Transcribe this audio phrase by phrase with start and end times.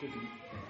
[0.00, 0.65] 这种。